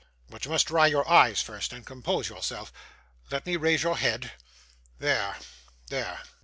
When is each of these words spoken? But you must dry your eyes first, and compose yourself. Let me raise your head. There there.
But 0.31 0.45
you 0.45 0.51
must 0.51 0.65
dry 0.65 0.87
your 0.87 1.07
eyes 1.07 1.43
first, 1.43 1.71
and 1.71 1.85
compose 1.85 2.27
yourself. 2.27 2.73
Let 3.29 3.45
me 3.45 3.55
raise 3.55 3.83
your 3.83 3.97
head. 3.99 4.31
There 4.97 5.35
there. 5.89 6.21